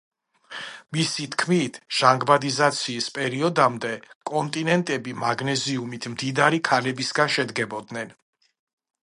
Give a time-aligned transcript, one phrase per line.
[0.95, 3.93] მისი თქმით, ჟანგბადიზაციის პერიოდამდე
[4.31, 8.19] კონტინენტები მაგნეზიუმით მდიდარი ქანებისგან შედგებოდნენ.